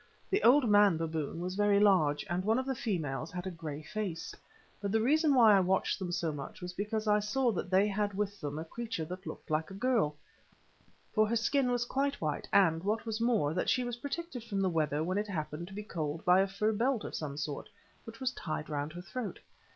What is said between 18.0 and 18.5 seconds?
which was